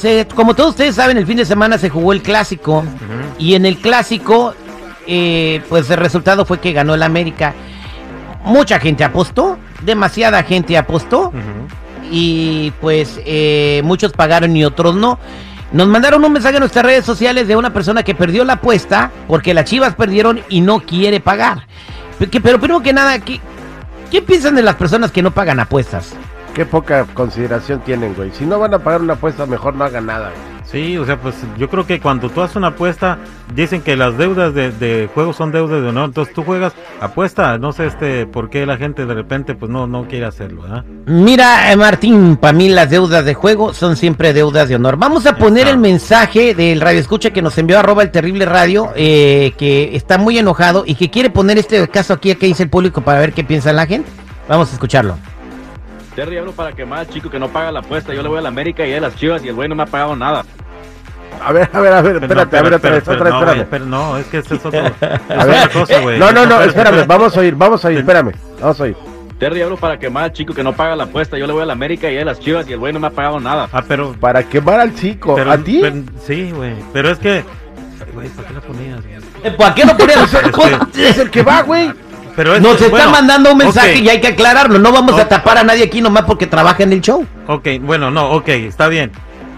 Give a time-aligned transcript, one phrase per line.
[0.00, 2.84] Se- como todos ustedes saben, el fin de semana se jugó el clásico
[3.38, 4.54] y en el clásico,
[5.06, 7.52] eh, pues el resultado fue que ganó el América.
[8.44, 11.32] Mucha gente apostó, demasiada gente apostó
[12.10, 15.18] y pues eh, muchos pagaron y otros no.
[15.72, 19.10] Nos mandaron un mensaje en nuestras redes sociales de una persona que perdió la apuesta
[19.28, 21.66] porque las Chivas perdieron y no quiere pagar.
[22.18, 23.38] Pe- que- Pero primero que nada, ¿qué,
[24.10, 26.14] qué piensan de las personas que no pagan apuestas?
[26.54, 28.30] Qué poca consideración tienen, güey.
[28.32, 30.60] Si no van a pagar una apuesta, mejor no hagan nada, güey.
[30.70, 33.18] Sí, o sea, pues yo creo que cuando tú haces una apuesta,
[33.56, 36.06] dicen que las deudas de, de juego son deudas de honor.
[36.06, 39.88] Entonces tú juegas, apuesta, no sé este por qué la gente de repente pues no,
[39.88, 40.84] no quiere hacerlo, ¿verdad?
[41.06, 44.96] Mira, eh, Martín, para mí las deudas de juego son siempre deudas de honor.
[44.96, 48.90] Vamos a poner el mensaje del radio escucha que nos envió arroba el terrible radio,
[48.94, 52.62] eh, que está muy enojado y que quiere poner este caso aquí a que dice
[52.62, 54.08] el público para ver qué piensa la gente.
[54.48, 55.16] Vamos a escucharlo.
[56.14, 58.12] Terry hablo para quemar al chico que no paga la apuesta.
[58.14, 59.84] Yo le voy a la América y a las chivas y el güey no me
[59.84, 60.44] ha pagado nada.
[61.42, 63.54] A ver, a ver, a ver, espérate, no, a ver, pero- otra vez, pero- otra
[63.54, 66.18] vez, no, es que ese es otro, es A ver, otra cosa, güey.
[66.18, 67.06] No, no, no, Espérate, espérame, espérate.
[67.08, 68.96] vamos a oír, vamos a oír, espérame, vamos a oír.
[69.38, 71.38] Terry hablo para quemar al chico que no paga la apuesta.
[71.38, 73.06] Yo le voy a la América y a las chivas y el güey no me
[73.06, 73.70] ha pagado nada.
[73.72, 75.78] Ah, pero, Para quemar al chico, pero ¿a ti?
[75.80, 77.42] pero- sí, güey, pero es que,
[78.12, 79.00] güey, ¿para qué la ponías?
[79.02, 79.56] güey?
[79.56, 80.34] ¿Por qué no ponemos?
[80.34, 81.90] Este, Es el que va, güey.
[82.36, 84.78] Pero Nos está bueno, mandando un mensaje y hay que aclararlo.
[84.78, 87.26] No vamos a tapar a nadie aquí nomás porque trabaja en el show.
[87.46, 89.10] Ok, bueno, no, ok, está bien.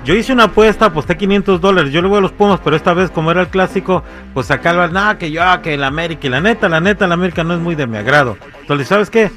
[0.04, 1.92] Yo hice una apuesta, aposté 500 dólares.
[1.92, 4.02] Yo le voy a los Pumas, pero esta vez, como era el clásico,
[4.34, 6.26] pues sacarlo, nada, que yo, que el América.
[6.26, 8.36] Y la neta, la neta, el América no es muy de mi agrado.
[8.62, 9.30] Entonces, ¿sabes qué?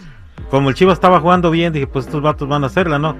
[0.49, 3.15] Como el Chivas estaba jugando bien, dije, pues estos vatos van a hacerla, ¿no?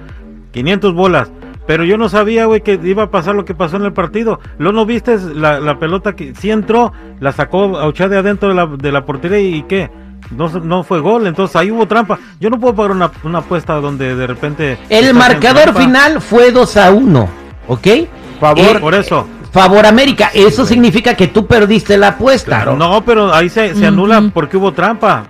[0.52, 1.30] 500 bolas.
[1.68, 4.40] Pero yo no sabía, güey, que iba a pasar lo que pasó en el partido.
[4.58, 8.48] Luego no viste la, la pelota que sí entró, la sacó a Uchá de adentro
[8.48, 9.90] de la, de la portería y ¿qué?
[10.30, 12.18] No, no fue gol, entonces ahí hubo trampa.
[12.40, 14.78] Yo no puedo pagar una, una apuesta donde de repente...
[14.88, 17.28] El marcador final fue 2 a 1,
[17.68, 17.86] ¿ok?
[18.40, 19.26] Favor, Eh, Por eso.
[19.52, 22.64] Favor América, eso significa que tú perdiste la apuesta.
[22.66, 25.24] No, pero ahí se, se anula porque hubo trampa.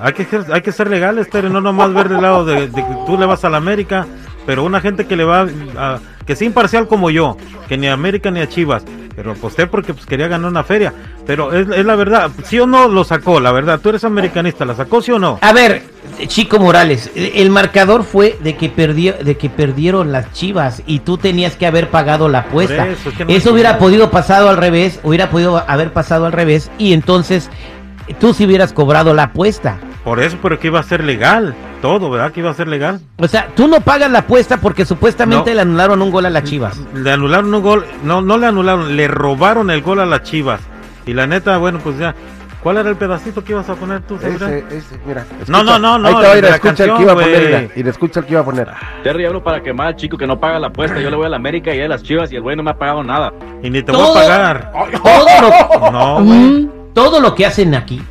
[0.00, 2.82] Hay que ser, hay que ser legales, pero no nomás ver del lado de, de
[2.84, 4.06] que tú le vas a la América,
[4.46, 7.36] pero una gente que le va a, que sea imparcial como yo,
[7.68, 10.92] que ni a América ni a Chivas, pero aposté porque pues quería ganar una feria,
[11.26, 14.64] pero es, es la verdad, sí o no lo sacó, la verdad, tú eres americanista,
[14.64, 15.38] ¿la sacó sí o no?
[15.40, 15.82] A ver,
[16.26, 21.18] Chico Morales, el marcador fue de que perdió, de que perdieron las Chivas y tú
[21.18, 22.84] tenías que haber pagado la apuesta.
[22.84, 25.92] Por eso, es que no eso me hubiera podido pasado al revés, hubiera podido haber
[25.92, 27.50] pasado al revés y entonces
[28.20, 29.78] tú sí hubieras cobrado la apuesta.
[30.04, 32.30] Por eso, pero que iba a ser legal, todo, ¿verdad?
[32.30, 33.00] Que iba a ser legal.
[33.16, 35.54] O sea, tú no pagas la apuesta porque supuestamente No.
[35.56, 36.78] le anularon un gol a las Chivas.
[36.94, 40.60] Le anularon un gol, no, no le anularon, le robaron el gol a las Chivas.
[41.06, 42.14] Y la neta, bueno, pues ya,
[42.62, 45.24] ¿cuál era el pedacito que ibas a poner tú, ese, ese, mira.
[45.48, 47.12] No, no, no, no, Ahí te va a ir, de la escucha el que iba
[47.12, 48.68] a poner, y le escucha el que iba a poner.
[49.02, 51.00] Terry hablo para quemar al chico que no paga la apuesta.
[51.00, 52.72] Yo le voy a la América y a las chivas y el güey no me
[52.72, 53.32] ha pagado nada.
[53.62, 54.72] Y ni te Todo- voy a pagar.
[55.02, 56.38] Todo lo, No, güey.
[56.38, 58.02] Mm, todo lo que hacen aquí,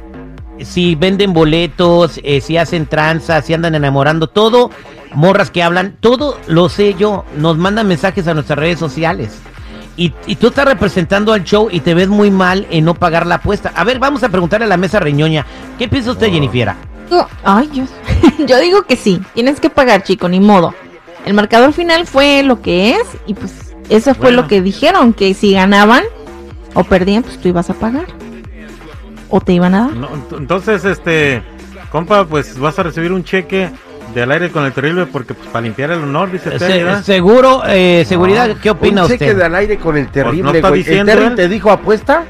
[0.62, 4.70] si venden boletos, eh, si hacen tranzas, si andan enamorando, todo,
[5.14, 9.32] morras que hablan, todo lo sé yo, nos mandan mensajes a nuestras redes sociales.
[9.96, 13.28] Y, y tú estás representando al show y te ves muy mal en no pagar
[13.28, 13.72] la apuesta.
[13.76, 15.46] A ver, vamos a preguntarle a la mesa reñoña.
[15.78, 16.74] ¿Qué piensa usted, Jennifer?
[17.10, 17.84] digo- Ay, yo,
[18.48, 19.22] yo digo que sí.
[19.36, 20.74] Tienes que pagar, chico, ni modo.
[21.26, 24.42] El marcador final fue lo que es y pues eso fue Bueno.
[24.44, 26.04] lo que dijeron, que si ganaban
[26.74, 28.08] o perdían, pues tú ibas a pagar.
[29.36, 29.94] O te iban a dar.
[29.96, 31.42] No, ent- entonces, este,
[31.92, 33.72] compa, pues vas a recibir un cheque
[34.14, 36.84] de al aire con el terrible porque pues para limpiar el honor, dice Terry, Se-
[36.84, 37.02] ¿verdad?
[37.04, 39.38] seguro, eh, seguridad, ¿qué opina Un cheque usted?
[39.38, 40.82] de al aire con el terrible, Pues, está güey.
[40.82, 41.36] ¿El diciendo Terry él.
[41.36, 42.24] te dijo apuesta?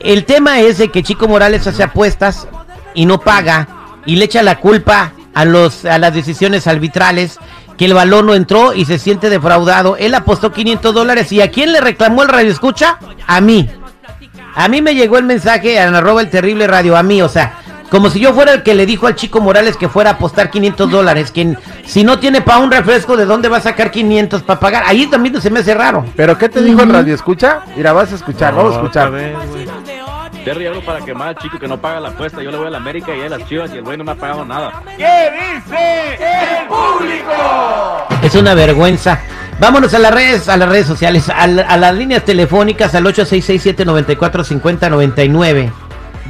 [0.00, 2.48] el tema es de que Chico Morales hace apuestas
[2.94, 3.68] y no paga
[4.06, 7.38] y le echa la culpa a los a las decisiones arbitrales
[7.76, 9.96] que el balón no entró y se siente defraudado.
[9.96, 12.98] Él apostó 500 dólares y a quién le reclamó el radio escucha?
[13.26, 13.68] A mí.
[14.54, 17.58] A mí me llegó el mensaje en arroba el terrible radio, a mí, o sea,
[17.90, 20.50] como si yo fuera el que le dijo al chico Morales que fuera a apostar
[20.50, 24.42] 500 dólares, que si no tiene para un refresco, ¿de dónde va a sacar 500
[24.42, 24.82] para pagar?
[24.86, 26.04] Ahí también se me hace raro.
[26.16, 27.14] ¿Pero qué te dijo en radio?
[27.14, 27.60] ¿Escucha?
[27.76, 29.12] Mira, vas a escuchar, vamos a No, escuchar.
[30.44, 32.40] Terry, hablo para quemar al chico que no paga la apuesta.
[32.42, 34.12] Yo le voy a la América y a las chivas y el güey no me
[34.12, 34.80] ha pagado nada.
[38.22, 39.18] Es una vergüenza.
[39.58, 43.04] Vámonos a las redes, a las redes sociales, a, la- a las líneas telefónicas al
[43.06, 45.72] 8667-945099.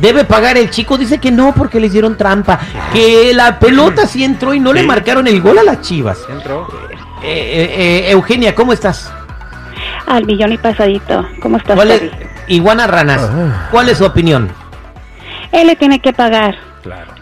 [0.01, 2.61] Debe pagar el chico, dice que no porque le hicieron trampa,
[2.93, 6.19] que la pelota sí entró y no le marcaron el gol a las chivas.
[6.29, 6.69] Entró.
[7.23, 7.75] Eh, eh,
[8.07, 9.11] eh, Eugenia, ¿cómo estás?
[10.07, 11.27] Al millón y pasadito.
[11.41, 11.75] ¿Cómo estás?
[11.75, 12.03] ¿Cuál es?
[12.49, 13.29] Iguana Ranas.
[13.71, 14.51] ¿cuál es su opinión?
[15.51, 16.57] Él le tiene que pagar.
[16.83, 17.16] Claro.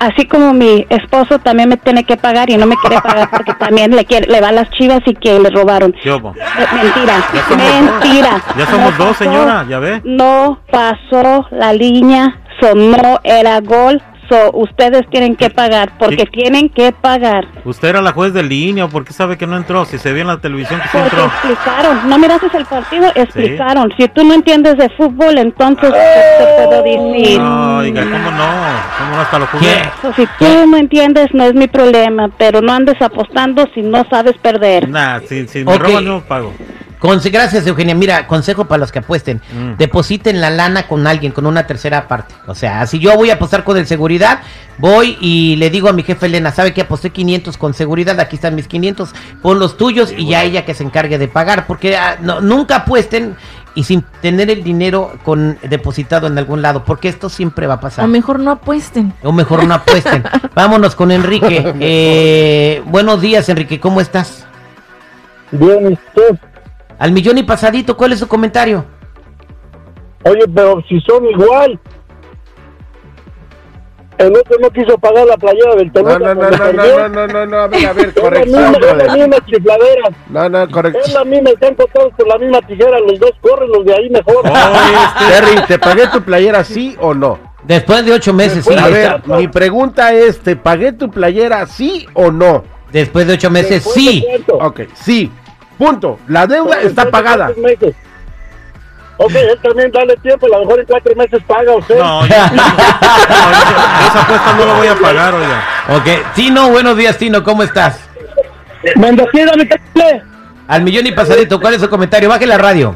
[0.00, 3.54] Así como mi esposo también me tiene que pagar y no me quiere pagar porque
[3.58, 5.92] también le quiere, le va a las chivas y que le robaron.
[6.02, 6.30] ¿Qué hubo?
[6.36, 7.66] Eh, Mentira, Ya somos
[8.00, 8.42] mentira.
[8.58, 10.00] Ya somos No dos, señora, ya ve.
[10.04, 16.68] No pasó la línea, so no era gol, so ustedes tienen que pagar porque tienen
[16.68, 17.46] que pagar.
[17.64, 19.84] ¿Usted era la juez de línea o por qué sabe que no entró?
[19.84, 21.24] Si se vio en la televisión que sí Porque entró.
[21.26, 23.92] explicaron, no miraste el partido, explicaron.
[23.98, 27.38] Si tú no entiendes de fútbol, entonces ¿qué te puedo decir?
[27.40, 28.46] No, oiga, ¿cómo no?
[28.98, 29.82] ¿Cómo no hasta lo jugué?
[30.16, 34.36] Si tú no entiendes, no es mi problema, pero no andes apostando si no sabes
[34.38, 34.88] perder.
[34.88, 35.82] Nah, si, si me Ok.
[35.82, 36.52] roban no pago.
[37.02, 37.96] Conse- gracias, Eugenia.
[37.96, 39.40] Mira, consejo para los que apuesten.
[39.52, 39.76] Mm.
[39.76, 42.32] Depositen la lana con alguien, con una tercera parte.
[42.46, 44.38] O sea, si yo voy a apostar con el seguridad,
[44.78, 48.20] voy y le digo a mi jefe Elena, ¿sabe que aposté 500 con seguridad?
[48.20, 49.10] Aquí están mis 500,
[49.42, 51.66] pon los tuyos y ya ella que se encargue de pagar.
[51.66, 53.34] Porque ah, no- nunca apuesten
[53.74, 57.80] y sin tener el dinero con depositado en algún lado, porque esto siempre va a
[57.80, 58.04] pasar.
[58.04, 59.12] O mejor no apuesten.
[59.24, 60.22] O mejor no apuesten.
[60.54, 61.74] Vámonos con Enrique.
[61.80, 64.46] Eh, buenos días, Enrique, ¿cómo estás?
[65.50, 66.38] Bien, usted.
[66.98, 68.84] Al millón y pasadito, ¿cuál es su comentario?
[70.24, 71.78] Oye, pero si son igual.
[74.18, 76.18] El otro no quiso pagar la playera del No, Toluca.
[76.18, 77.08] no, no, no, perdió.
[77.08, 80.10] no, no, no, no, a ver, a ver, corrección, es la misma chifladera.
[80.28, 83.00] No, no, Es la misma, están todos con la misma tijera.
[83.00, 84.42] Los dos corren, los de ahí mejor.
[85.28, 87.38] Terry, ¿te pagué tu playera sí o no?
[87.64, 88.74] Después de ocho meses, sí.
[88.74, 92.64] A ver, mi pregunta es, ¿te pagué tu playera sí o no?
[92.92, 94.24] Después de ocho meses, Después sí.
[94.52, 95.32] Ok, sí.
[95.78, 96.18] Punto.
[96.28, 97.50] La deuda está pagada.
[99.18, 101.98] Ok, él también dale tiempo, a lo mejor en cuatro meses paga usted.
[101.98, 105.62] No, no, esa apuesta no la voy a pagar, oiga.
[105.90, 106.34] Ok.
[106.34, 108.00] Tino, buenos días, Tino, ¿cómo estás?
[108.96, 110.22] Bendecido, mi terrible.
[110.66, 112.28] Al millón y pasadito, ¿cuál es su comentario?
[112.28, 112.94] Baje la radio.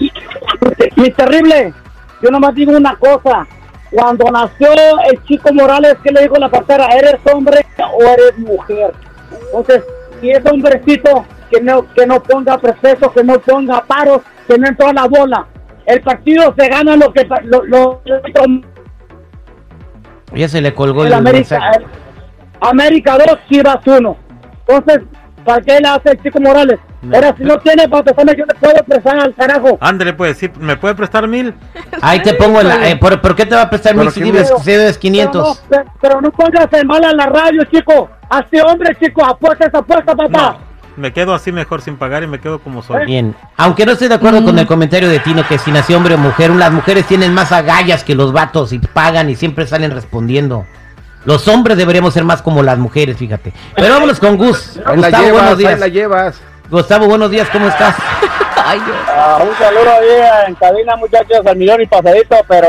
[0.96, 1.75] Mi terrible.
[2.23, 3.46] Yo nomás digo una cosa.
[3.90, 4.69] Cuando nació
[5.11, 6.87] el chico Morales, ¿qué le dijo la partera?
[6.87, 8.93] ¿Eres hombre o eres mujer?
[9.46, 9.84] Entonces,
[10.20, 11.25] si es hombrecito,
[11.58, 15.06] que no, que no ponga proceso, que no ponga paros, que no entró a la
[15.06, 15.46] bola.
[15.86, 18.60] El partido se gana lo que lo, lo- lo-
[20.34, 21.58] Ya se le colgó el el América.
[21.58, 21.78] mensaje.
[21.78, 24.16] el América 2, Chivas 1.
[24.68, 25.02] Entonces,
[25.44, 26.78] ¿para qué le hace el chico Morales?
[27.14, 29.78] Ahora, si no tiene para prestarme, yo le puedo prestar al carajo.
[29.80, 31.54] Ándale, pues, sí, ¿me puede prestar mil?
[32.02, 32.88] Ahí te pongo la...
[32.90, 35.62] eh, ¿por, por qué te va a prestar mil si debes, si debes 500?
[35.68, 38.10] Pero no, pe- pero no pongas en mala la radio, chico.
[38.28, 40.28] Así, hombre, chico, apuesta esa apuesta, papá.
[40.58, 40.58] No,
[40.96, 43.04] me quedo así mejor sin pagar y me quedo como soy.
[43.04, 43.34] Bien.
[43.56, 46.18] Aunque no estoy de acuerdo con el comentario de Tino que si nació hombre o
[46.18, 50.66] mujer, las mujeres tienen más agallas que los vatos y pagan y siempre salen respondiendo.
[51.24, 53.52] Los hombres deberíamos ser más como las mujeres, fíjate.
[53.74, 54.76] Pero vámonos con Gus.
[54.86, 55.80] Ahí la Gustavo, buenos llevas, días.
[55.80, 56.40] la llevas.
[56.70, 57.96] Gustavo, buenos días, ¿cómo estás?
[58.64, 58.96] Ay, Dios.
[59.08, 62.66] Ah, un saludo ahí en cabina, muchachos, al millón y pasadito, pero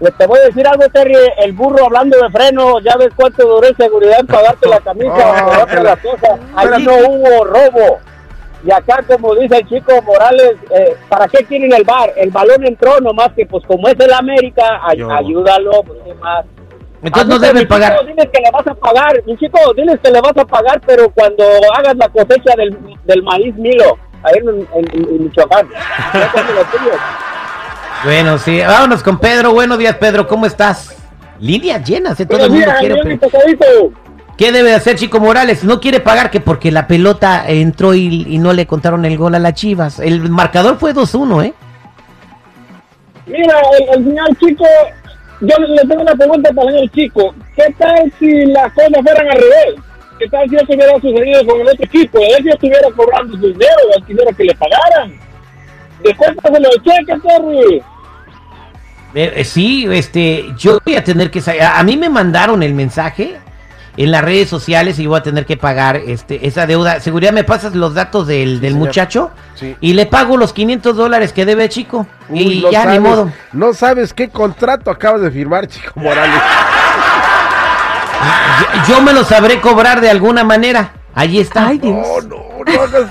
[0.00, 3.46] pues, te voy a decir algo, Terry, el burro hablando de freno, ya ves cuánto
[3.46, 6.38] duró en seguridad en pagarte la camisa, Oh, pagarte que la la- cosa.
[6.56, 7.98] Allí no hubo robo.
[8.62, 12.12] Y acá, como dice el chico Morales, eh, ¿para qué quieren el bar?
[12.16, 15.10] El balón entró, nomás que pues como es el América, ay- Yo.
[15.10, 16.44] ayúdalo, pues qué más.
[17.02, 17.92] Entonces no Así que, deben pagar.
[17.92, 20.78] chico, diles que le vas a pagar, mi chico, diles que le vas a pagar,
[20.86, 21.42] pero cuando
[21.74, 25.66] hagas la cosecha del, del maíz Milo, ahí en, en- en Michoacán.
[28.04, 28.60] Bueno, sí.
[28.60, 29.52] Vámonos con Pedro.
[29.52, 30.96] Buenos días, Pedro, ¿cómo estás?
[31.38, 32.26] Líneas llenas, ¿eh?
[32.26, 33.18] todo el mundo quiere.
[34.36, 35.64] ¿Qué debe de hacer Chico Morales?
[35.64, 39.34] No quiere pagar que porque la pelota entró y, y no le contaron el gol
[39.34, 40.00] a las Chivas.
[40.00, 41.54] El marcador fue 2-1, ¿eh?
[43.26, 44.64] Mira, el, el señor chico,
[45.42, 47.34] yo le, tengo una pregunta para el señor chico.
[47.54, 49.74] ¿Qué tal si las cosas fueran al revés?
[50.18, 52.18] ¿Qué tal si eso hubiera sucedido con el otro equipo?
[52.18, 55.29] Él ya estuviera cobrando su dinero, él quisiera que le pagaran.
[56.02, 57.82] Después se lo cheque, Terry.
[59.14, 63.40] Eh, sí, este, yo voy a tener que a, a mí me mandaron el mensaje
[63.96, 67.00] en las redes sociales y voy a tener que pagar este esa deuda.
[67.00, 69.30] Seguridad, ¿me pasas los datos del, del muchacho?
[69.54, 69.76] Sí.
[69.80, 72.06] Y le pago los 500 dólares que debe, chico.
[72.28, 73.32] Uy, y no ya, ni modo.
[73.52, 76.40] No sabes qué contrato acabas de firmar, Chico Morales.
[78.60, 80.92] Yo, yo me lo sabré cobrar de alguna manera.
[81.14, 81.68] Allí está.
[81.68, 82.06] Ay, Dios.
[82.26, 83.06] No, no, no hagas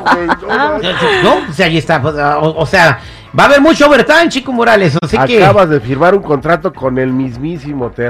[0.00, 0.26] güey.
[0.26, 0.78] No, Ah.
[1.22, 1.40] no.
[1.40, 2.00] No, o sea, ahí está.
[2.00, 2.98] pues, O, o sea,
[3.38, 4.96] va a haber mucho overtime, Chico Morales.
[5.00, 5.42] Así que.
[5.42, 8.08] Acabas de firmar un contrato con el mismísimo Terry.